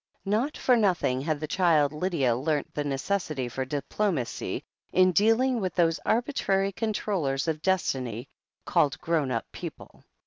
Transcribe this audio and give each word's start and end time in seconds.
Not 0.25 0.57
for 0.57 0.75
nothing 0.75 1.21
Jiad 1.25 1.39
the 1.39 1.47
child 1.47 1.93
Lydia 1.93 2.35
learnt 2.35 2.73
the 2.73 2.83
necessity 2.83 3.47
for 3.47 3.65
diplomacy 3.65 4.63
in 4.91 5.11
dealing 5.11 5.61
with 5.61 5.75
those 5.75 5.99
arbitrary 6.07 6.71
controllers 6.71 7.47
of 7.47 7.61
Destiny 7.61 8.27
called 8.65 8.99
grown 8.99 9.29
up 9.29 9.45
people. 9.51 10.03